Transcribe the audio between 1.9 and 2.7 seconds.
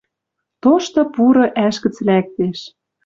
лӓктеш